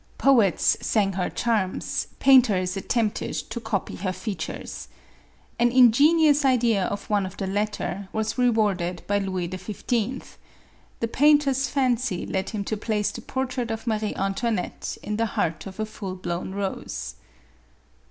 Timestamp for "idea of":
6.43-7.07